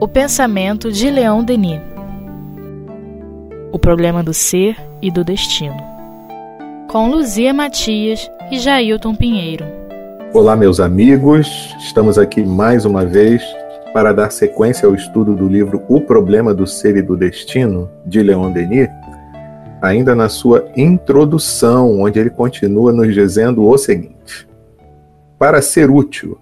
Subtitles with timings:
[0.00, 1.80] O pensamento de Leão Denis.
[3.72, 5.76] O problema do ser e do destino.
[6.88, 9.64] Com Luzia Matias e Jailton Pinheiro.
[10.32, 11.74] Olá, meus amigos.
[11.80, 13.42] Estamos aqui mais uma vez
[13.92, 18.22] para dar sequência ao estudo do livro O Problema do Ser e do Destino, de
[18.22, 18.88] Leon Denis,
[19.82, 24.46] ainda na sua introdução, onde ele continua nos dizendo o seguinte:
[25.38, 26.38] Para ser útil,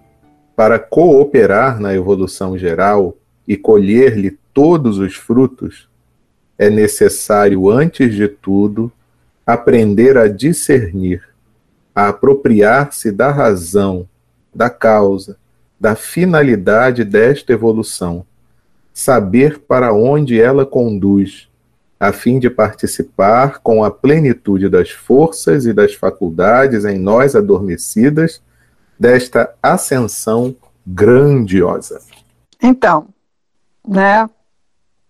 [0.54, 5.88] para cooperar na evolução geral e colher-lhe todos os frutos,
[6.58, 8.92] é necessário, antes de tudo,
[9.46, 11.22] aprender a discernir,
[11.94, 14.08] a apropriar-se da razão,
[14.54, 15.36] da causa,
[15.80, 18.24] da finalidade desta evolução,
[18.92, 21.48] saber para onde ela conduz,
[21.98, 28.42] a fim de participar com a plenitude das forças e das faculdades em nós adormecidas
[28.98, 30.54] desta ascensão
[30.86, 32.00] grandiosa.
[32.62, 33.08] Então,
[33.86, 34.28] né,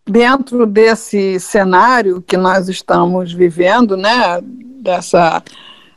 [0.06, 4.40] dentro desse cenário que nós estamos vivendo, né,
[4.80, 5.42] dessa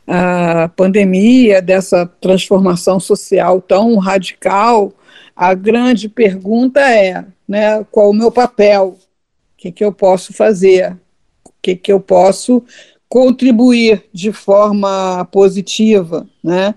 [0.06, 4.92] uh, pandemia, dessa transformação social tão radical,
[5.34, 8.96] a grande pergunta é, né, qual o meu papel?
[8.98, 10.96] O que, que eu posso fazer?
[11.44, 12.62] O que, que eu posso
[13.08, 16.74] contribuir de forma positiva, né?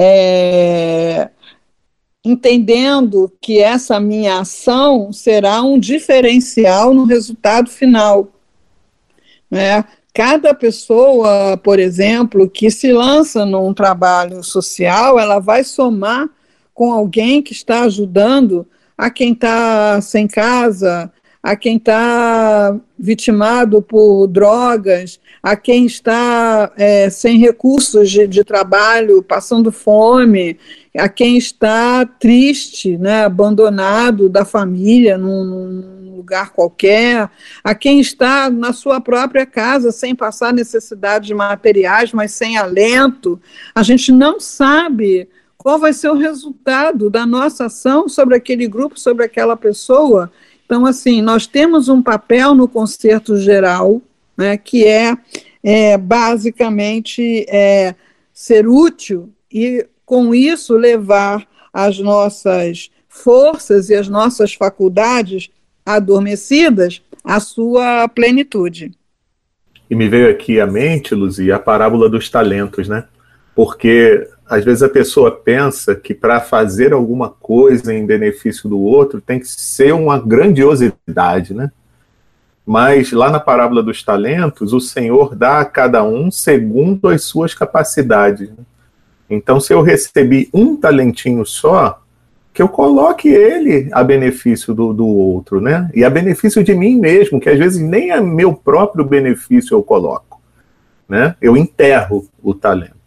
[0.00, 1.28] É,
[2.24, 8.28] entendendo que essa minha ação será um diferencial no resultado final.
[9.50, 9.84] Né?
[10.14, 16.28] Cada pessoa, por exemplo, que se lança num trabalho social, ela vai somar
[16.72, 18.64] com alguém que está ajudando
[18.96, 27.08] a quem está sem casa, a quem está vitimado por drogas, a quem está é,
[27.08, 30.58] sem recursos de, de, trabalho, passando fome,
[30.96, 37.30] a quem está triste, né, abandonado da família num, num lugar qualquer,
[37.62, 43.40] a quem está na sua própria casa sem passar necessidades materiais, mas sem alento.
[43.74, 48.98] A gente não sabe qual vai ser o resultado da nossa ação sobre aquele grupo,
[48.98, 50.30] sobre aquela pessoa.
[50.68, 54.02] Então, assim, nós temos um papel no concerto geral,
[54.36, 55.16] né, que é,
[55.64, 57.94] é basicamente é,
[58.34, 65.48] ser útil e com isso levar as nossas forças e as nossas faculdades
[65.86, 68.92] adormecidas à sua plenitude.
[69.88, 73.04] E me veio aqui à mente, Luzia, a parábola dos talentos, né?
[73.54, 79.20] Porque às vezes a pessoa pensa que para fazer alguma coisa em benefício do outro
[79.20, 81.70] tem que ser uma grandiosidade, né?
[82.64, 87.54] Mas lá na parábola dos talentos, o Senhor dá a cada um segundo as suas
[87.54, 88.50] capacidades.
[88.50, 88.64] Né?
[89.30, 92.02] Então, se eu recebi um talentinho só,
[92.52, 95.90] que eu coloque ele a benefício do, do outro, né?
[95.94, 99.82] E a benefício de mim mesmo, que às vezes nem a meu próprio benefício eu
[99.82, 100.40] coloco,
[101.08, 101.36] né?
[101.40, 102.97] Eu enterro o talento.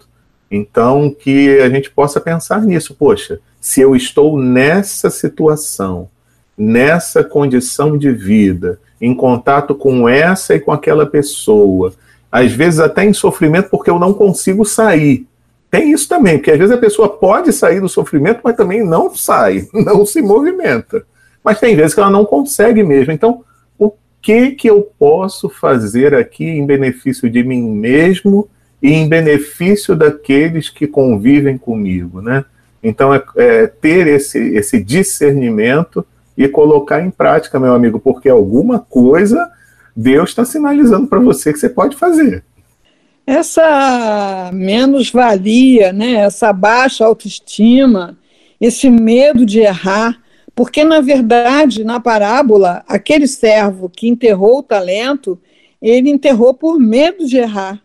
[0.51, 6.09] Então, que a gente possa pensar nisso, poxa, se eu estou nessa situação,
[6.57, 11.93] nessa condição de vida, em contato com essa e com aquela pessoa,
[12.29, 15.25] às vezes até em sofrimento porque eu não consigo sair,
[15.71, 19.15] tem isso também, porque às vezes a pessoa pode sair do sofrimento, mas também não
[19.15, 21.05] sai, não se movimenta.
[21.41, 23.13] Mas tem vezes que ela não consegue mesmo.
[23.13, 23.43] Então,
[23.79, 28.49] o que que eu posso fazer aqui em benefício de mim mesmo
[28.81, 32.45] e em benefício daqueles que convivem comigo, né?
[32.83, 36.05] Então, é, é ter esse, esse discernimento
[36.35, 39.49] e colocar em prática, meu amigo, porque alguma coisa
[39.95, 42.43] Deus está sinalizando para você que você pode fazer
[43.25, 48.17] essa menos-valia, né, essa baixa autoestima,
[48.59, 50.19] esse medo de errar,
[50.53, 55.39] porque, na verdade, na parábola, aquele servo que enterrou o talento,
[55.81, 57.81] ele enterrou por medo de errar.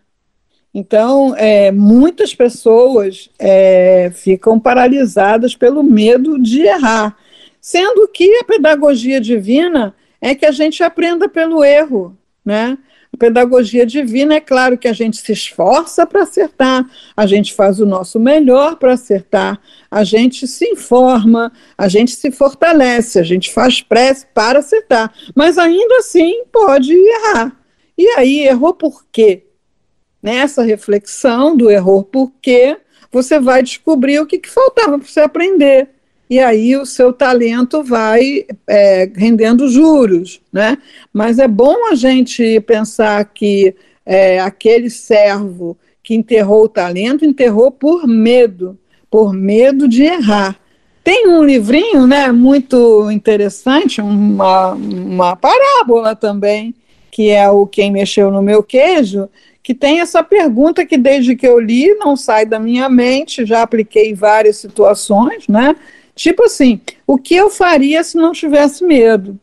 [0.78, 7.16] Então, é, muitas pessoas é, ficam paralisadas pelo medo de errar,
[7.58, 12.14] sendo que a pedagogia divina é que a gente aprenda pelo erro,
[12.44, 12.76] né?
[13.16, 16.84] pedagogia divina, é claro que a gente se esforça para acertar,
[17.16, 19.58] a gente faz o nosso melhor para acertar,
[19.90, 25.56] a gente se informa, a gente se fortalece, a gente faz prece para acertar, mas
[25.56, 27.56] ainda assim pode errar.
[27.96, 29.45] E aí, errou por quê?
[30.26, 32.76] Nessa reflexão do error por quê,
[33.12, 35.88] você vai descobrir o que, que faltava para você aprender
[36.28, 40.76] e aí o seu talento vai é, rendendo juros, né?
[41.12, 43.72] Mas é bom a gente pensar que
[44.04, 48.76] é, aquele servo que enterrou o talento enterrou por medo,
[49.08, 50.58] por medo de errar.
[51.04, 56.74] Tem um livrinho né, muito interessante, uma, uma parábola também,
[57.12, 59.28] que é o Quem Mexeu no Meu Queijo,
[59.66, 63.62] que tem essa pergunta que desde que eu li não sai da minha mente, já
[63.62, 65.74] apliquei em várias situações, né?
[66.14, 69.36] Tipo assim, o que eu faria se não tivesse medo?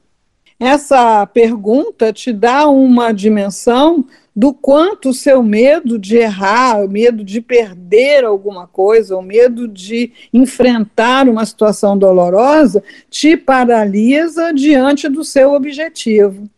[0.58, 7.22] Essa pergunta te dá uma dimensão do quanto o seu medo de errar, o medo
[7.22, 15.22] de perder alguma coisa, o medo de enfrentar uma situação dolorosa, te paralisa diante do
[15.26, 16.50] seu objetivo.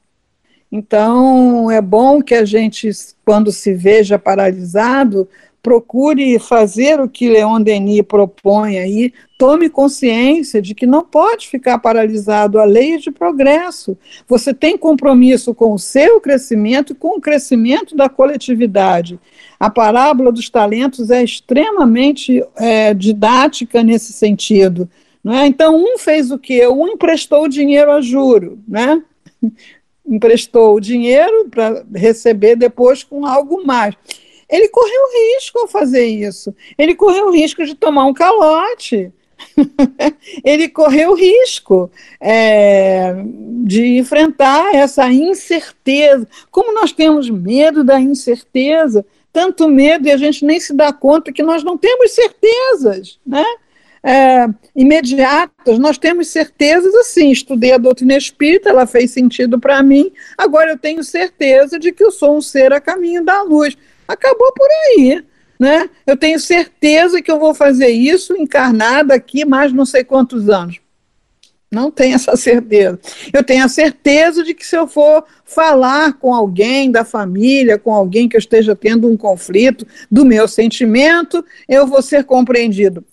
[0.78, 2.90] Então, é bom que a gente,
[3.24, 5.26] quando se veja paralisado,
[5.64, 11.80] procure fazer o que Leon Denis propõe aí, tome consciência de que não pode ficar
[11.80, 13.98] paralisado, a lei é de progresso.
[14.28, 19.18] Você tem compromisso com o seu crescimento e com o crescimento da coletividade.
[19.58, 24.90] A parábola dos talentos é extremamente é, didática nesse sentido.
[25.24, 25.48] Não é?
[25.48, 26.68] Então, um fez o quê?
[26.68, 29.02] Um emprestou dinheiro a juro, né?
[30.08, 33.96] Emprestou o dinheiro para receber depois com algo mais.
[34.50, 35.02] Ele correu
[35.36, 36.54] risco ao fazer isso.
[36.78, 39.12] Ele correu risco de tomar um calote.
[40.44, 41.90] ele correu risco
[42.22, 43.16] é,
[43.64, 46.28] de enfrentar essa incerteza.
[46.52, 51.34] Como nós temos medo da incerteza, tanto medo e a gente nem se dá conta
[51.34, 53.44] que nós não temos certezas, né?
[54.08, 57.32] É, imediatas, nós temos certezas assim.
[57.32, 60.12] Estudei a doutrina espírita, ela fez sentido para mim.
[60.38, 63.76] Agora eu tenho certeza de que eu sou um ser a caminho da luz.
[64.08, 65.24] Acabou por aí.
[65.60, 65.90] Né?
[66.06, 70.80] Eu tenho certeza que eu vou fazer isso encarnada aqui mais não sei quantos anos.
[71.72, 73.00] Não tenho essa certeza.
[73.34, 77.92] Eu tenho a certeza de que se eu for falar com alguém da família, com
[77.92, 83.04] alguém que eu esteja tendo um conflito do meu sentimento, eu vou ser compreendido.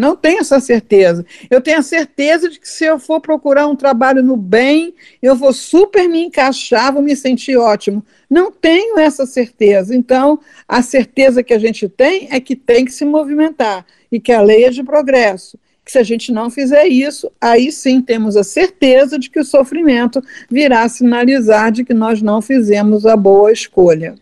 [0.00, 1.26] Não tenho essa certeza.
[1.50, 5.36] Eu tenho a certeza de que se eu for procurar um trabalho no bem, eu
[5.36, 8.02] vou super me encaixar, vou me sentir ótimo.
[8.30, 9.94] Não tenho essa certeza.
[9.94, 14.32] Então, a certeza que a gente tem é que tem que se movimentar e que
[14.32, 15.58] a lei é de progresso.
[15.84, 19.44] Que se a gente não fizer isso, aí sim temos a certeza de que o
[19.44, 24.14] sofrimento virá sinalizar de que nós não fizemos a boa escolha.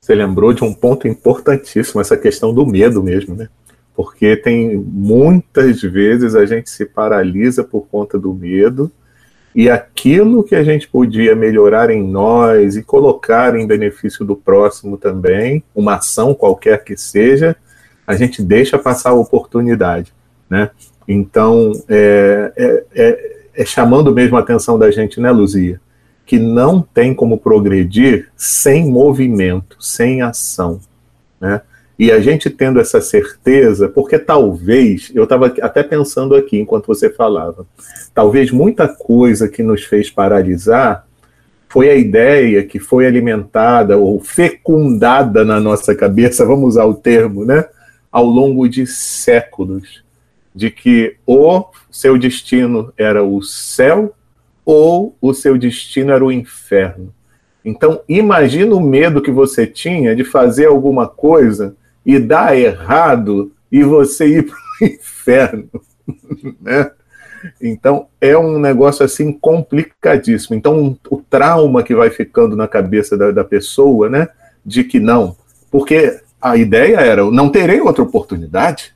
[0.00, 3.50] Você lembrou de um ponto importantíssimo, essa questão do medo mesmo, né?
[3.94, 8.90] Porque tem muitas vezes a gente se paralisa por conta do medo
[9.54, 14.96] e aquilo que a gente podia melhorar em nós e colocar em benefício do próximo
[14.96, 17.54] também, uma ação qualquer que seja,
[18.06, 20.12] a gente deixa passar a oportunidade,
[20.48, 20.70] né?
[21.06, 25.80] Então, é, é, é, é chamando mesmo a atenção da gente, né, Luzia?
[26.24, 30.80] Que não tem como progredir sem movimento, sem ação,
[31.38, 31.60] né?
[32.02, 37.08] E a gente tendo essa certeza, porque talvez, eu estava até pensando aqui enquanto você
[37.08, 37.64] falava,
[38.12, 41.06] talvez muita coisa que nos fez paralisar
[41.68, 47.44] foi a ideia que foi alimentada ou fecundada na nossa cabeça, vamos usar o termo,
[47.44, 47.66] né?
[48.10, 50.02] Ao longo de séculos,
[50.52, 54.12] de que o seu destino era o céu
[54.64, 57.14] ou o seu destino era o inferno.
[57.64, 63.82] Então, imagina o medo que você tinha de fazer alguma coisa e dar errado e
[63.82, 65.68] você ir para o inferno.
[66.60, 66.90] né?
[67.60, 70.56] Então é um negócio assim complicadíssimo.
[70.56, 74.28] Então o trauma que vai ficando na cabeça da, da pessoa, né,
[74.64, 75.36] de que não,
[75.70, 78.94] porque a ideia era eu não terei outra oportunidade,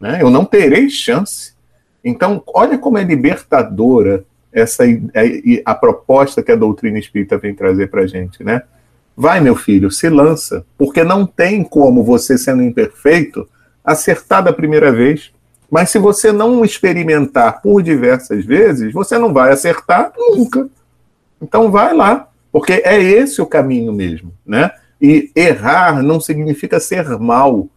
[0.00, 0.18] né?
[0.20, 1.54] Eu não terei chance.
[2.02, 4.84] Então olha como é libertadora essa
[5.64, 8.62] a proposta que a doutrina espírita vem trazer para gente, né?
[9.16, 13.48] Vai, meu filho, se lança, porque não tem como você, sendo imperfeito,
[13.84, 15.32] acertar da primeira vez.
[15.70, 20.68] Mas se você não experimentar por diversas vezes, você não vai acertar nunca.
[21.40, 24.70] Então vai lá, porque é esse o caminho mesmo, né?
[25.00, 27.68] E errar não significa ser mal.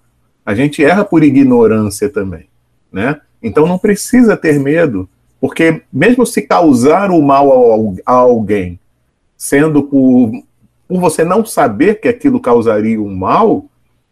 [0.46, 2.48] A gente erra por ignorância também,
[2.92, 3.20] né?
[3.42, 5.08] Então não precisa ter medo,
[5.40, 8.80] porque mesmo se causar o mal a alguém,
[9.36, 10.32] sendo por
[10.88, 13.66] por você não saber que aquilo causaria um mal,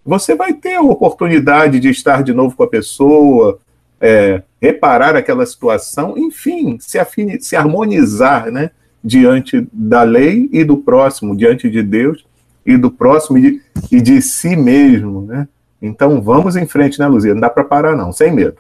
[0.06, 3.60] você vai ter a oportunidade de estar de novo com a pessoa,
[4.00, 7.00] é, reparar aquela situação, enfim, se,
[7.40, 8.72] se harmonizar né,
[9.04, 12.26] diante da lei e do próximo, diante de Deus
[12.66, 15.22] e do próximo e de, e de si mesmo.
[15.22, 15.48] Né?
[15.82, 17.34] Então vamos em frente, né, Luzia?
[17.34, 18.58] Não dá para parar, não, sem medo.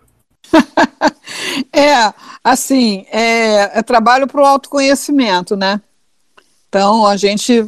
[1.73, 5.81] é, assim, é, é trabalho para o autoconhecimento, né?
[6.69, 7.65] Então a gente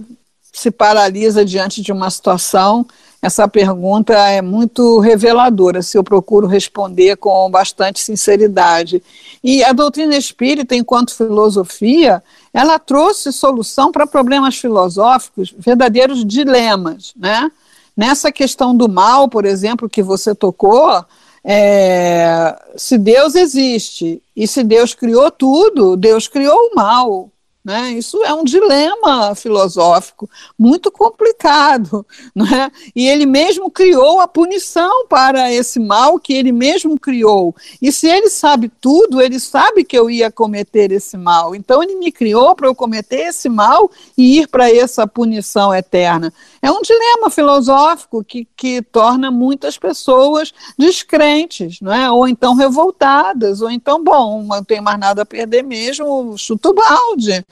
[0.60, 2.86] se paralisa diante de uma situação
[3.22, 9.02] essa pergunta é muito reveladora, se eu procuro responder com bastante sinceridade.
[9.44, 12.24] E a doutrina espírita, enquanto filosofia,
[12.54, 17.52] ela trouxe solução para problemas filosóficos, verdadeiros dilemas, né?
[17.96, 21.04] Nessa questão do mal, por exemplo, que você tocou,
[21.44, 27.32] é, se Deus existe e se Deus criou tudo, Deus criou o mal.
[27.68, 27.92] Né?
[27.92, 32.06] Isso é um dilema filosófico muito complicado.
[32.38, 32.72] Né?
[32.96, 37.56] E ele mesmo criou a punição para esse mal que ele mesmo criou.
[37.82, 41.56] E se ele sabe tudo, ele sabe que eu ia cometer esse mal.
[41.56, 46.32] Então ele me criou para eu cometer esse mal e ir para essa punição eterna.
[46.62, 52.12] É um dilema filosófico que, que torna muitas pessoas descrentes, não é?
[52.12, 57.44] ou então revoltadas, ou então, bom, não tem mais nada a perder mesmo, chuto balde.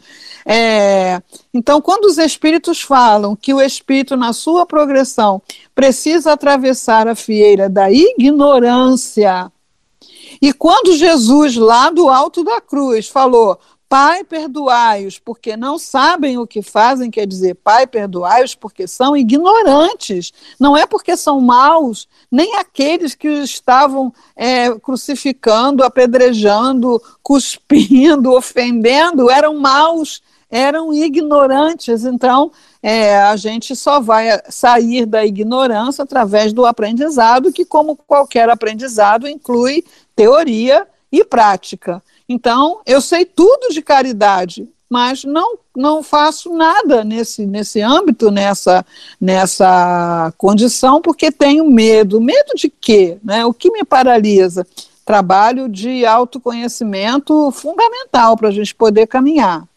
[0.46, 1.22] É,
[1.54, 5.42] então, quando os espíritos falam que o espírito, na sua progressão,
[5.74, 9.52] precisa atravessar a fieira da ignorância,
[10.42, 16.48] e quando Jesus, lá do alto da cruz, falou: Pai, perdoai-os, porque não sabem o
[16.48, 20.34] que fazem, quer dizer, Pai, perdoai-os, porque são ignorantes.
[20.60, 29.56] Não é porque são maus, nem aqueles que estavam é, crucificando, apedrejando, cuspindo, ofendendo, eram
[29.60, 32.06] maus eram ignorantes.
[32.06, 32.52] Então,
[32.82, 39.28] é, a gente só vai sair da ignorância através do aprendizado, que, como qualquer aprendizado,
[39.28, 39.84] inclui
[40.16, 42.02] teoria e prática.
[42.28, 48.86] Então, eu sei tudo de caridade, mas não, não faço nada nesse, nesse âmbito, nessa,
[49.20, 52.22] nessa condição, porque tenho medo.
[52.22, 53.18] Medo de quê?
[53.24, 53.46] Né?
[53.46, 54.66] O que me paralisa?
[55.06, 59.68] Trabalho de autoconhecimento fundamental para a gente poder caminhar.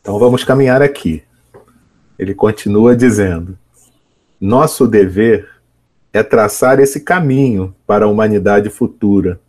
[0.00, 1.22] Então vamos caminhar aqui.
[2.18, 3.58] Ele continua dizendo:
[4.40, 5.48] Nosso dever
[6.12, 9.40] é traçar esse caminho para a humanidade futura,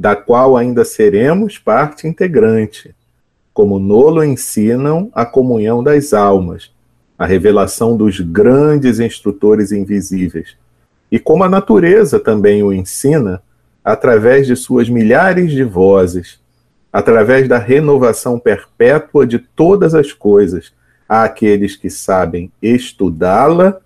[0.00, 2.94] da qual ainda seremos parte integrante,
[3.52, 6.70] como nolo ensinam a comunhão das almas,
[7.18, 10.56] a revelação dos grandes instrutores invisíveis,
[11.12, 13.42] e como a natureza também o ensina
[13.84, 16.40] através de suas milhares de vozes,
[16.90, 20.72] através da renovação perpétua de todas as coisas,
[21.06, 23.76] àqueles que sabem estudá-la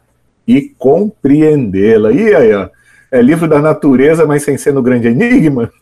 [0.47, 2.13] e compreendê-la.
[2.13, 2.69] E aí, ó,
[3.11, 5.73] é livro da natureza, mas sem ser no grande enigma?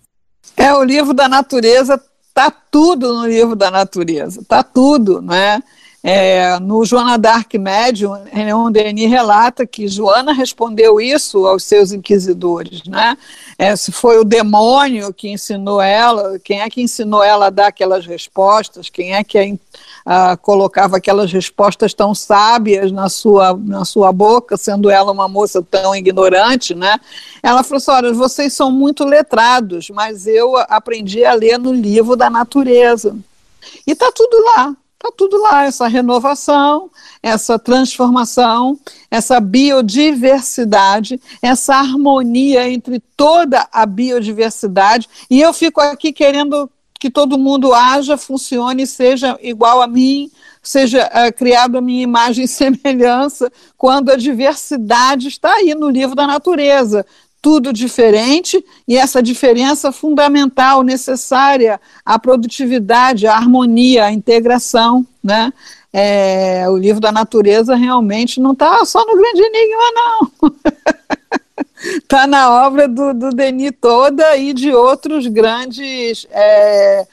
[0.56, 2.02] É o livro da natureza,
[2.34, 5.34] tá tudo no livro da natureza, tá tudo, não
[6.02, 6.58] é?
[6.58, 13.16] No Joana Dark Medium, Leon Denis relata que Joana respondeu isso aos seus inquisidores, né?
[13.56, 17.68] É, se foi o demônio que ensinou ela, quem é que ensinou ela a dar
[17.68, 19.38] aquelas respostas, quem é que
[20.04, 25.28] a, a, colocava aquelas respostas tão sábias na sua, na sua boca, sendo ela uma
[25.28, 26.98] moça tão ignorante, né?
[27.40, 32.16] Ela falou assim, olha, vocês são muito letrados, mas eu aprendi a ler no livro
[32.16, 33.16] da natureza.
[33.86, 36.88] E está tudo lá, Está tudo lá, essa renovação,
[37.20, 38.78] essa transformação,
[39.10, 45.08] essa biodiversidade, essa harmonia entre toda a biodiversidade.
[45.28, 50.30] E eu fico aqui querendo que todo mundo haja, funcione, seja igual a mim,
[50.62, 56.14] seja uh, criado a minha imagem e semelhança, quando a diversidade está aí no livro
[56.14, 57.04] da natureza
[57.42, 65.52] tudo diferente e essa diferença fundamental, necessária à produtividade, à harmonia, à integração, né?
[65.92, 70.52] É, o livro da natureza realmente não está só no Grande Enigma, não.
[71.98, 77.06] Está na obra do, do Denis toda e de outros grandes é,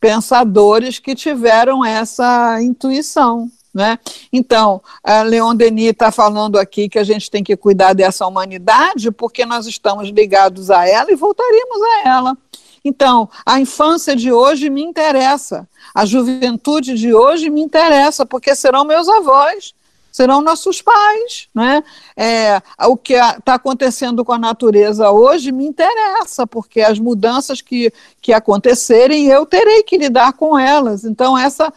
[0.00, 3.48] pensadores que tiveram essa intuição.
[3.76, 3.98] Né?
[4.32, 9.10] Então, a Leon Denis está falando aqui que a gente tem que cuidar dessa humanidade
[9.10, 12.38] porque nós estamos ligados a ela e voltaremos a ela.
[12.82, 18.82] Então, a infância de hoje me interessa, a juventude de hoje me interessa, porque serão
[18.82, 19.74] meus avós,
[20.10, 21.48] serão nossos pais.
[21.54, 21.84] Né?
[22.16, 27.92] É, o que está acontecendo com a natureza hoje me interessa, porque as mudanças que,
[28.22, 31.04] que acontecerem, eu terei que lidar com elas.
[31.04, 31.70] Então, essa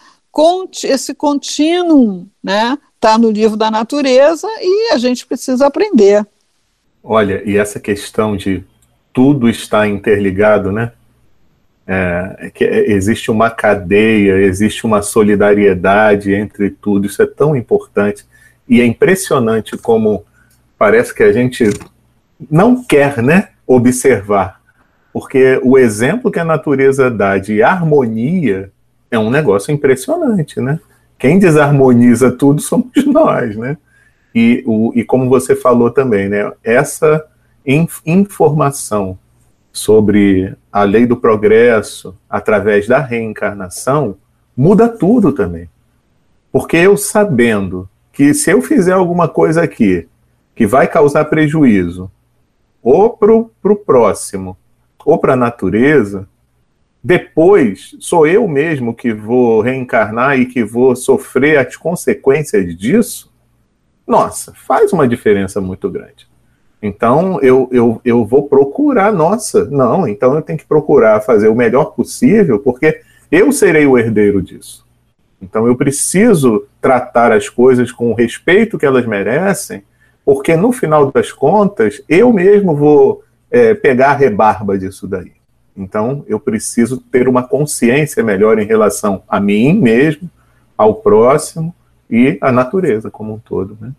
[0.83, 2.77] esse contínuo, né?
[2.95, 6.25] Está no livro da natureza e a gente precisa aprender.
[7.03, 8.63] Olha, e essa questão de
[9.13, 10.91] tudo está interligado, né?
[11.87, 18.25] É, é que existe uma cadeia, existe uma solidariedade entre tudo, isso é tão importante.
[18.67, 20.23] E é impressionante como
[20.77, 21.69] parece que a gente
[22.49, 24.61] não quer né, observar,
[25.11, 28.71] porque o exemplo que a natureza dá de harmonia
[29.11, 30.79] é um negócio impressionante, né?
[31.17, 33.77] Quem desarmoniza tudo somos nós, né?
[34.33, 37.25] E, o, e como você falou também, né, essa
[37.65, 39.17] inf informação
[39.71, 44.17] sobre a lei do progresso através da reencarnação
[44.55, 45.69] muda tudo também.
[46.51, 50.07] Porque eu sabendo que se eu fizer alguma coisa aqui
[50.55, 52.11] que vai causar prejuízo,
[52.81, 54.57] ou para o próximo,
[55.05, 56.27] ou para a natureza,
[57.03, 63.31] depois sou eu mesmo que vou reencarnar e que vou sofrer as consequências disso,
[64.05, 66.27] nossa, faz uma diferença muito grande.
[66.81, 71.55] Então eu, eu, eu vou procurar, nossa, não, então eu tenho que procurar fazer o
[71.55, 73.01] melhor possível, porque
[73.31, 74.85] eu serei o herdeiro disso.
[75.41, 79.83] Então eu preciso tratar as coisas com o respeito que elas merecem,
[80.25, 85.38] porque no final das contas eu mesmo vou é, pegar a rebarba disso daí.
[85.75, 90.29] Então, eu preciso ter uma consciência melhor em relação a mim mesmo,
[90.77, 91.73] ao próximo
[92.09, 93.77] e à natureza como um todo.
[93.79, 93.91] Né?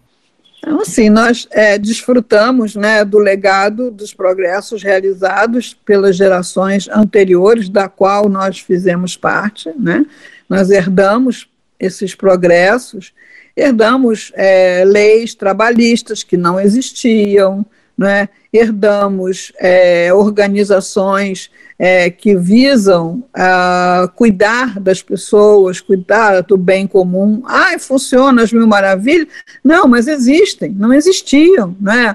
[0.58, 7.88] Então, assim, nós é, desfrutamos né, do legado dos progressos realizados pelas gerações anteriores, da
[7.88, 9.70] qual nós fizemos parte.
[9.78, 10.04] Né?
[10.48, 11.48] Nós herdamos
[11.78, 13.14] esses progressos,
[13.56, 17.64] herdamos é, leis trabalhistas que não existiam,
[18.00, 18.30] né?
[18.50, 21.50] herdamos é, organizações
[21.82, 27.42] é, que visam uh, cuidar das pessoas, cuidar do bem comum.
[27.46, 29.28] Ah, funciona as mil maravilhas?
[29.64, 32.14] Não, mas existem, não existiam, né?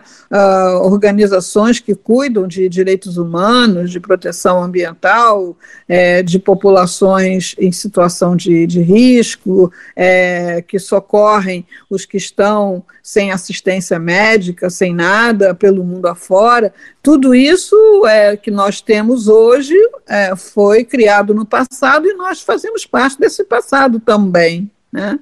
[0.84, 5.58] Organizações que cuidam de direitos humanos, de proteção ambiental,
[5.88, 13.32] é, de populações em situação de, de risco, é, que socorrem os que estão sem
[13.32, 16.74] assistência médica, sem nada, pelo mundo afora.
[17.06, 17.76] Tudo isso
[18.08, 19.76] é, que nós temos hoje
[20.08, 24.72] é, foi criado no passado e nós fazemos parte desse passado também.
[24.92, 25.20] Né?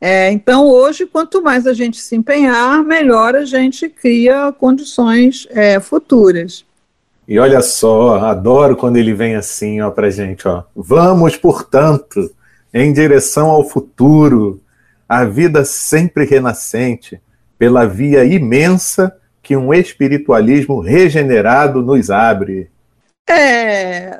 [0.00, 5.80] É, então, hoje, quanto mais a gente se empenhar, melhor a gente cria condições é,
[5.80, 6.64] futuras.
[7.26, 10.46] E olha só, adoro quando ele vem assim ó, para gente.
[10.46, 10.62] Ó.
[10.72, 12.30] Vamos, portanto,
[12.72, 14.60] em direção ao futuro,
[15.08, 17.20] a vida sempre renascente,
[17.58, 19.12] pela via imensa
[19.44, 22.70] que um espiritualismo regenerado nos abre?
[23.28, 24.18] É,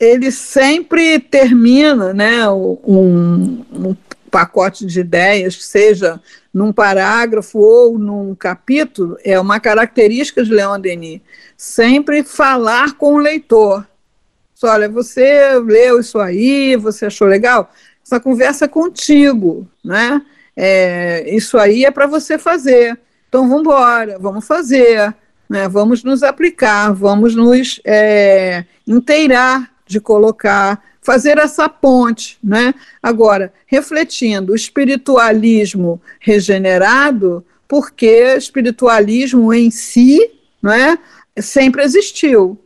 [0.00, 3.96] ele sempre termina né, um, um
[4.30, 6.20] pacote de ideias, seja
[6.52, 11.20] num parágrafo ou num capítulo, é uma característica de Leon Denis.
[11.54, 13.86] Sempre falar com o leitor.
[14.62, 17.70] Olha, você leu isso aí, você achou legal?
[18.04, 20.22] Essa conversa é contigo, né?
[20.56, 22.98] É, isso aí é para você fazer.
[23.28, 25.14] Então, vamos embora, vamos fazer,
[25.48, 25.68] né?
[25.68, 32.38] vamos nos aplicar, vamos nos é, inteirar de colocar, fazer essa ponte.
[32.42, 32.74] Né?
[33.02, 40.30] Agora, refletindo, o espiritualismo regenerado, porque espiritualismo em si
[40.62, 40.98] né,
[41.38, 42.58] sempre existiu.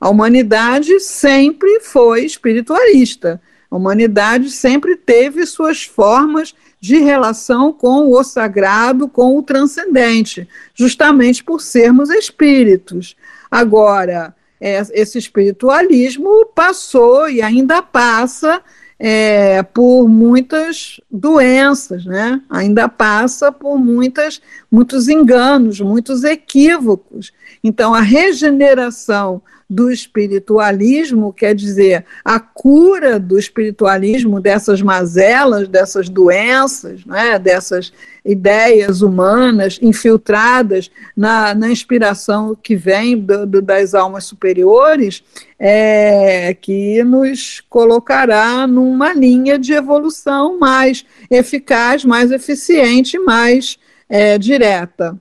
[0.00, 3.40] A humanidade sempre foi espiritualista.
[3.70, 11.42] A humanidade sempre teve suas formas de relação com o sagrado, com o transcendente, justamente
[11.42, 13.16] por sermos espíritos.
[13.50, 18.62] Agora, é, esse espiritualismo passou e ainda passa
[18.98, 22.40] é, por muitas doenças, né?
[22.50, 27.32] ainda passa por muitas, muitos enganos, muitos equívocos.
[27.62, 37.04] Então, a regeneração do espiritualismo, quer dizer, a cura do espiritualismo dessas mazelas, dessas doenças,
[37.04, 37.92] né, dessas
[38.24, 45.22] ideias humanas infiltradas na, na inspiração que vem do, do, das almas superiores,
[45.58, 53.78] é, que nos colocará numa linha de evolução mais eficaz, mais eficiente, mais
[54.08, 55.18] é, direta.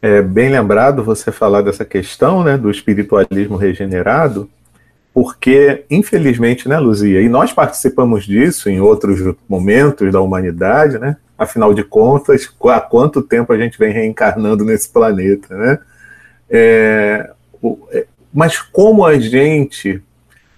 [0.00, 4.48] É bem lembrado você falar dessa questão né, do espiritualismo regenerado,
[5.12, 11.16] porque, infelizmente, né, Luzia, e nós participamos disso em outros momentos da humanidade, né?
[11.38, 15.78] Afinal de contas, há quanto tempo a gente vem reencarnando nesse planeta, né?
[16.50, 17.30] É,
[17.92, 20.02] é, mas como a gente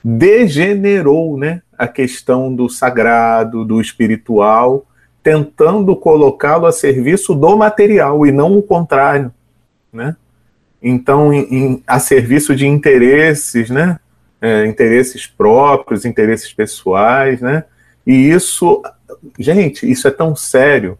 [0.02, 4.84] degenerou, né, a questão do sagrado, do espiritual,
[5.28, 9.32] tentando colocá-lo a serviço do material e não o contrário
[9.92, 10.16] né?
[10.82, 13.98] Então, em, em, a serviço de interesses, né?
[14.40, 17.64] É, interesses próprios, interesses pessoais, né?
[18.06, 18.82] E isso,
[19.38, 20.96] gente, isso é tão sério,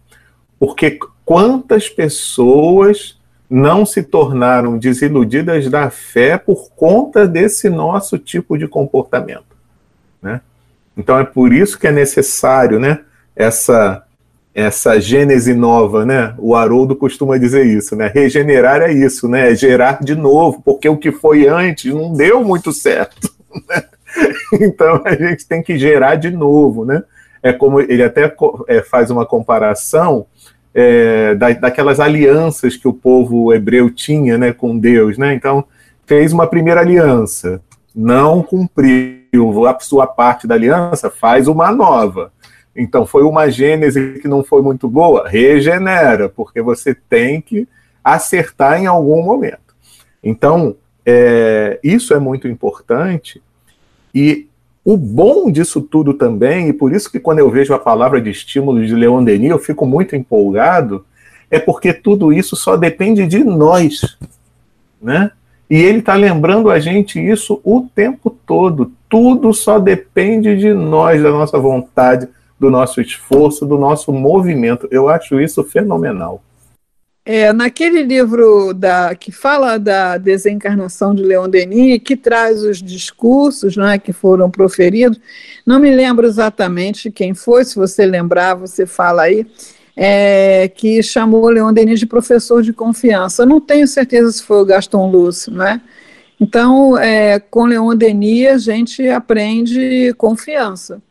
[0.59, 3.17] porque quantas pessoas
[3.49, 9.57] não se tornaram desiludidas da fé por conta desse nosso tipo de comportamento,
[10.21, 10.41] né?
[10.97, 13.01] Então é por isso que é necessário, né?
[13.37, 14.05] Essa
[14.59, 16.35] essa gênese nova, né?
[16.37, 18.11] O Haroldo costuma dizer isso, né?
[18.13, 19.53] Regenerar é isso, né?
[19.53, 23.31] É gerar de novo, porque o que foi antes não deu muito certo.
[23.67, 23.83] Né?
[24.61, 27.03] Então a gente tem que gerar de novo, né?
[27.43, 28.33] É como ele até
[28.69, 30.27] é, faz uma comparação
[30.75, 35.35] é, da, daquelas alianças que o povo hebreu tinha, né, com Deus, né?
[35.35, 35.65] Então
[36.07, 37.61] fez uma primeira aliança,
[37.95, 42.31] não cumpriu a sua parte da aliança, faz uma nova.
[42.81, 47.67] Então, foi uma gênese que não foi muito boa, regenera, porque você tem que
[48.05, 49.75] acertar em algum momento.
[50.23, 53.43] Então, é, isso é muito importante.
[54.15, 54.47] E
[54.85, 58.31] o bom disso tudo também, e por isso que quando eu vejo a palavra de
[58.31, 61.05] estímulo de Leon Denis, eu fico muito empolgado,
[61.51, 64.17] é porque tudo isso só depende de nós,
[65.03, 65.33] né?
[65.69, 68.93] E ele está lembrando a gente isso o tempo todo.
[69.09, 72.27] Tudo só depende de nós, da nossa vontade,
[72.59, 74.89] do nosso esforço, do nosso movimento.
[74.91, 76.43] Eu acho isso fenomenal.
[77.31, 83.77] É, naquele livro da, que fala da desencarnação de Leon Denis, que traz os discursos
[83.77, 85.21] né, que foram proferidos,
[85.67, 89.47] não me lembro exatamente quem foi, se você lembrar, você fala aí,
[89.95, 93.43] é, que chamou Leon Denis de professor de confiança.
[93.43, 95.83] Eu não tenho certeza se foi o Gaston Lúcio, né?
[96.41, 101.03] Então, é, com Leon Denis, a gente aprende confiança.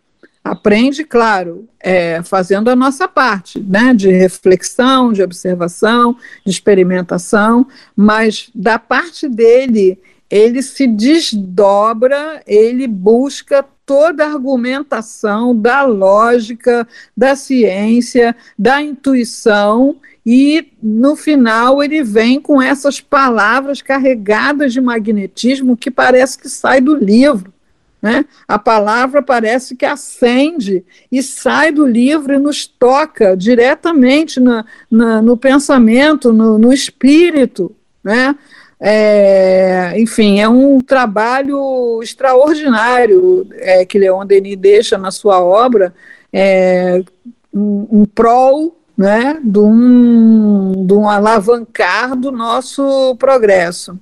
[0.51, 8.49] Aprende, claro, é, fazendo a nossa parte, né, de reflexão, de observação, de experimentação, mas
[8.55, 18.35] da parte dele, ele se desdobra, ele busca toda a argumentação da lógica, da ciência,
[18.57, 26.37] da intuição, e no final ele vem com essas palavras carregadas de magnetismo que parece
[26.37, 27.53] que sai do livro.
[28.01, 28.25] Né?
[28.47, 35.21] A palavra parece que acende e sai do livro e nos toca diretamente na, na,
[35.21, 37.75] no pensamento, no, no espírito.
[38.03, 38.35] Né?
[38.79, 45.93] É, enfim, é um trabalho extraordinário é, que Leon Denis deixa na sua obra
[46.31, 47.03] é,
[47.51, 53.97] um, um prol né, de, um, de um alavancar do nosso progresso.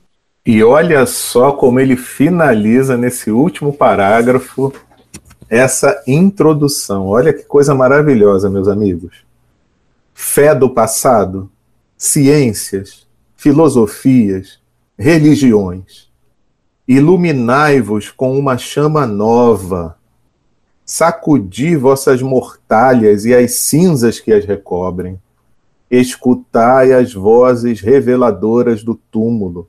[0.45, 4.71] E olha só como ele finaliza nesse último parágrafo
[5.49, 7.07] essa introdução.
[7.07, 9.25] Olha que coisa maravilhosa, meus amigos.
[10.13, 11.49] Fé do passado,
[11.97, 14.59] ciências, filosofias,
[14.97, 16.11] religiões.
[16.87, 19.97] Iluminai-vos com uma chama nova.
[20.85, 25.19] Sacudi vossas mortalhas e as cinzas que as recobrem.
[25.89, 29.67] Escutai as vozes reveladoras do túmulo.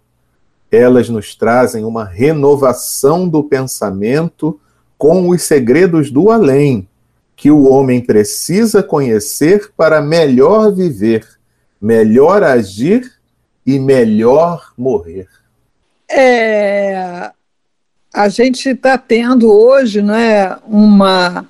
[0.71, 4.59] Elas nos trazem uma renovação do pensamento
[4.99, 6.89] com os segredos do além,
[7.35, 11.27] que o homem precisa conhecer para melhor viver,
[11.81, 13.13] melhor agir
[13.65, 15.29] e melhor morrer?
[16.11, 17.31] É,
[18.15, 21.47] a gente está tendo hoje né, uma,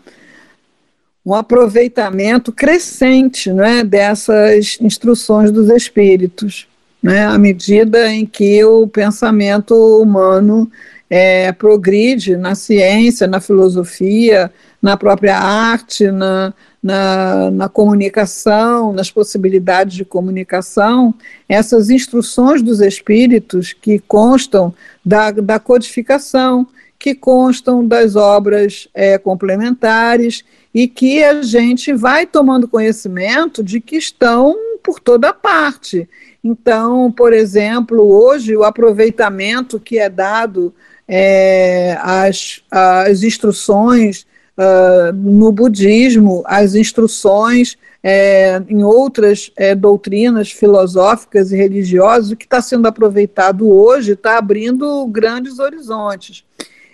[1.24, 6.66] um aproveitamento crescente né, dessas instruções dos espíritos,
[7.06, 10.68] né, à medida em que o pensamento humano
[11.08, 14.50] é, progride na ciência, na filosofia,
[14.82, 21.14] na própria arte, na, na, na comunicação, nas possibilidades de comunicação,
[21.48, 26.66] essas instruções dos espíritos que constam da, da codificação,
[26.98, 30.42] que constam das obras é, complementares
[30.74, 34.56] e que a gente vai tomando conhecimento de que estão
[34.86, 36.08] por toda parte.
[36.44, 40.72] Então, por exemplo, hoje o aproveitamento que é dado
[41.08, 44.24] é, às, às instruções
[44.56, 52.44] uh, no budismo, as instruções é, em outras é, doutrinas filosóficas e religiosas, o que
[52.44, 56.44] está sendo aproveitado hoje está abrindo grandes horizontes.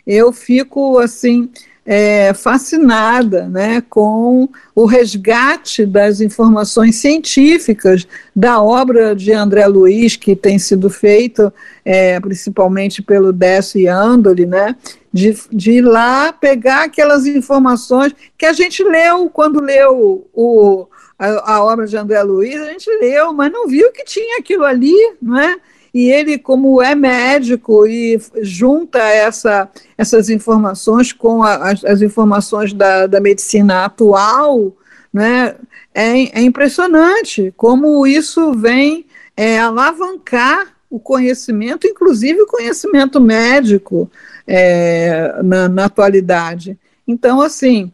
[0.06, 1.50] Eu fico assim
[1.84, 10.36] é, fascinada né, com o resgate das informações científicas da obra de André Luiz, que
[10.36, 11.52] tem sido feita
[11.84, 14.76] é, principalmente pelo Décio Andoli, né,
[15.12, 20.86] de, de ir lá pegar aquelas informações que a gente leu quando leu o,
[21.18, 24.64] a, a obra de André Luiz, a gente leu, mas não viu que tinha aquilo
[24.64, 25.56] ali, não é?
[25.94, 32.72] E ele, como é médico e junta essa, essas informações com a, as, as, informações
[32.72, 34.74] da, da medicina atual,
[35.12, 35.54] né,
[35.94, 39.04] é, é impressionante como isso vem
[39.36, 44.10] é, alavancar o conhecimento, inclusive o conhecimento médico
[44.46, 46.78] é, na, na atualidade.
[47.06, 47.92] Então, assim,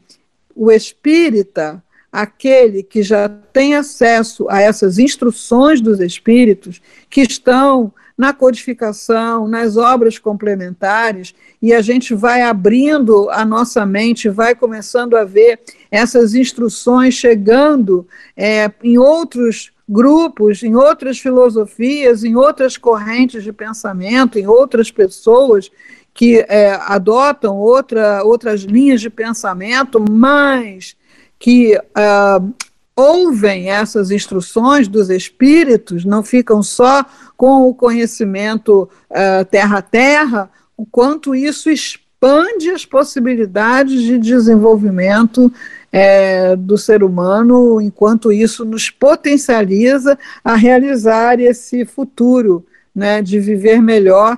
[0.55, 8.33] o espírita aquele que já tem acesso a essas instruções dos espíritos que estão na
[8.33, 15.23] codificação, nas obras complementares, e a gente vai abrindo a nossa mente, vai começando a
[15.23, 18.05] ver essas instruções chegando
[18.37, 25.71] é, em outros grupos, em outras filosofias, em outras correntes de pensamento, em outras pessoas
[26.13, 30.97] que é, adotam outra, outras linhas de pensamento, mas
[31.39, 32.55] que uh,
[32.97, 37.05] ouvem essas instruções dos espíritos, não ficam só
[37.37, 45.53] com o conhecimento uh, terra a terra, o quanto isso expande as possibilidades de desenvolvimento
[45.93, 53.81] é, do ser humano, enquanto isso nos potencializa a realizar esse futuro, né, de viver
[53.81, 54.37] melhor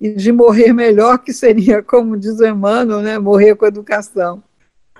[0.00, 4.42] e de morrer melhor, que seria, como diz Emmanuel, né, morrer com educação.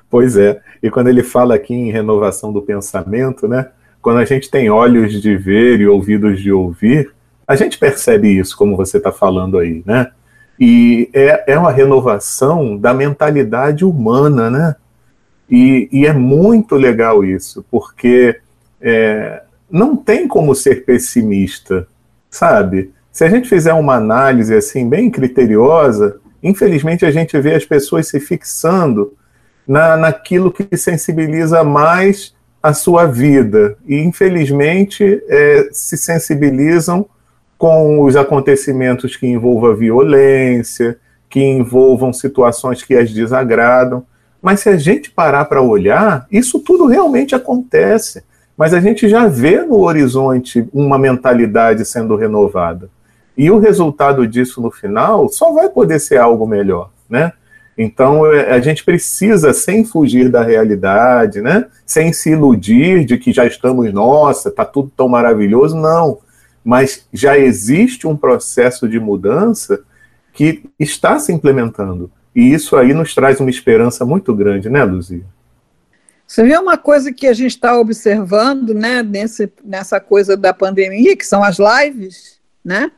[0.09, 3.69] Pois é, e quando ele fala aqui em renovação do pensamento, né,
[4.01, 7.12] quando a gente tem olhos de ver e ouvidos de ouvir,
[7.47, 10.11] a gente percebe isso, como você está falando aí, né?
[10.59, 14.77] E é, é uma renovação da mentalidade humana, né?
[15.51, 18.40] E, e é muito legal isso, porque
[18.81, 21.87] é, não tem como ser pessimista,
[22.31, 22.92] sabe?
[23.12, 28.09] Se a gente fizer uma análise assim bem criteriosa, infelizmente a gente vê as pessoas
[28.09, 29.12] se fixando
[29.66, 37.07] na, naquilo que sensibiliza mais a sua vida e infelizmente é, se sensibilizam
[37.59, 40.98] com os acontecimentos que envolvam violência,
[41.29, 44.05] que envolvam situações que as desagradam.
[44.42, 48.22] Mas se a gente parar para olhar, isso tudo realmente acontece.
[48.57, 52.88] Mas a gente já vê no horizonte uma mentalidade sendo renovada.
[53.37, 57.33] E o resultado disso no final só vai poder ser algo melhor, né?
[57.77, 61.67] Então é, a gente precisa, sem fugir da realidade, né?
[61.85, 66.19] Sem se iludir de que já estamos, nossa, tá tudo tão maravilhoso, não.
[66.65, 69.81] Mas já existe um processo de mudança
[70.33, 72.11] que está se implementando.
[72.35, 75.25] E isso aí nos traz uma esperança muito grande, né, Luzia?
[76.27, 81.17] Você vê uma coisa que a gente está observando, né, nesse, nessa coisa da pandemia,
[81.17, 82.91] que são as lives, né?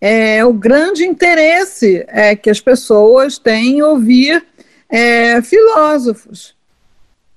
[0.00, 4.42] É, o grande interesse é que as pessoas têm em ouvir
[4.88, 6.54] é, filósofos.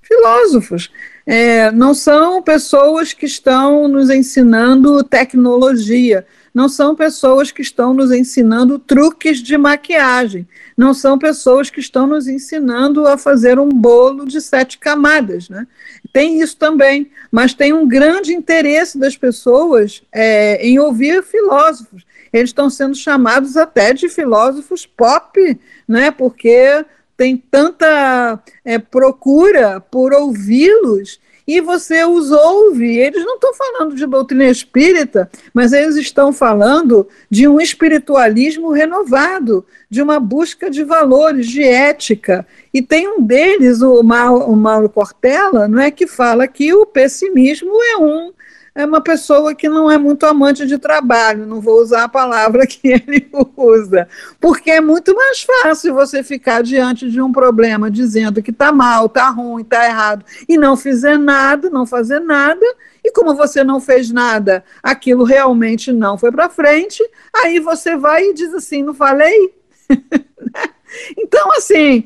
[0.01, 0.89] Filósofos.
[1.25, 8.11] É, não são pessoas que estão nos ensinando tecnologia, não são pessoas que estão nos
[8.11, 10.47] ensinando truques de maquiagem,
[10.77, 15.49] não são pessoas que estão nos ensinando a fazer um bolo de sete camadas.
[15.49, 15.65] Né?
[16.11, 22.49] Tem isso também, mas tem um grande interesse das pessoas é, em ouvir filósofos eles
[22.49, 26.09] estão sendo chamados até de filósofos pop, né?
[26.09, 26.83] Porque
[27.15, 32.97] tem tanta é, procura por ouvi-los e você os ouve.
[32.97, 39.65] Eles não estão falando de doutrina espírita, mas eles estão falando de um espiritualismo renovado,
[39.89, 42.47] de uma busca de valores, de ética.
[42.73, 47.97] E tem um deles, o Mauro, Cortella, não é que fala que o pessimismo é
[47.97, 48.33] um
[48.75, 52.65] é uma pessoa que não é muito amante de trabalho, não vou usar a palavra
[52.67, 54.07] que ele usa,
[54.39, 59.05] porque é muito mais fácil você ficar diante de um problema dizendo que está mal,
[59.05, 62.65] está ruim, está errado, e não fizer nada, não fazer nada,
[63.03, 67.03] e como você não fez nada, aquilo realmente não foi para frente,
[67.35, 69.53] aí você vai e diz assim: não falei?
[71.17, 72.05] então, assim,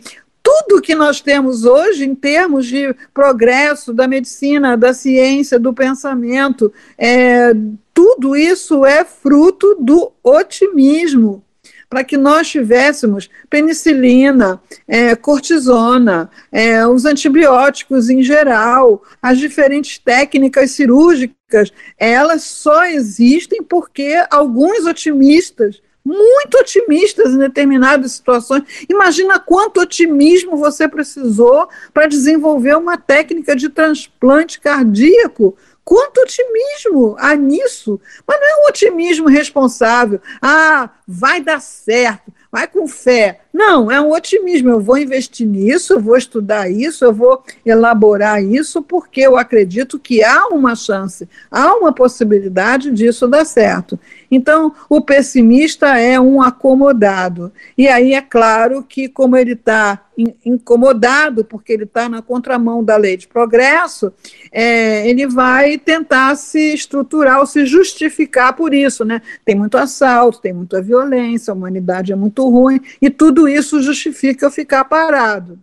[0.65, 6.71] tudo que nós temos hoje em termos de progresso da medicina, da ciência, do pensamento,
[6.97, 7.53] é,
[7.93, 11.43] tudo isso é fruto do otimismo.
[11.89, 20.71] Para que nós tivéssemos penicilina, é, cortisona, é, os antibióticos em geral, as diferentes técnicas
[20.71, 28.63] cirúrgicas, elas só existem porque alguns otimistas muito otimistas em determinadas situações.
[28.89, 35.57] Imagina quanto otimismo você precisou para desenvolver uma técnica de transplante cardíaco.
[35.83, 37.99] Quanto otimismo há nisso?
[38.25, 40.21] Mas não é um otimismo responsável.
[40.41, 43.41] Ah, vai dar certo vai com fé.
[43.53, 44.71] Não, é um otimismo.
[44.71, 49.99] Eu vou investir nisso, eu vou estudar isso, eu vou elaborar isso, porque eu acredito
[49.99, 53.99] que há uma chance, há uma possibilidade disso dar certo.
[54.31, 57.51] Então, o pessimista é um acomodado.
[57.77, 60.01] E aí é claro que, como ele está
[60.45, 64.11] incomodado, porque ele está na contramão da lei de progresso,
[64.51, 69.05] é, ele vai tentar se estruturar ou se justificar por isso.
[69.05, 69.21] Né?
[69.45, 74.45] Tem muito assalto, tem muita violência, a humanidade é muito ruim, e tudo isso justifica
[74.45, 75.59] eu ficar parado.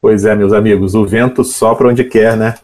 [0.00, 2.56] Pois é, meus amigos, o vento sopra onde quer, né?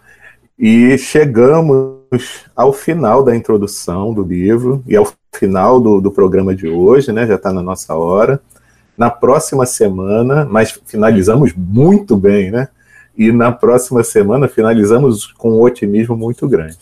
[0.58, 6.66] E chegamos ao final da introdução do livro e ao final do, do programa de
[6.66, 7.24] hoje, né?
[7.28, 8.40] Já está na nossa hora.
[8.98, 12.66] Na próxima semana, mas finalizamos muito bem, né?
[13.16, 16.78] E na próxima semana finalizamos com um otimismo muito grande.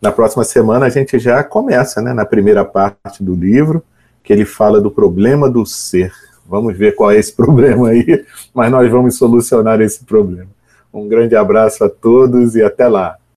[0.00, 2.12] Na próxima semana a gente já começa, né?
[2.12, 3.82] Na primeira parte do livro,
[4.22, 6.12] que ele fala do problema do ser.
[6.46, 10.50] Vamos ver qual é esse problema aí, mas nós vamos solucionar esse problema.
[10.92, 13.16] Um grande abraço a todos e até lá.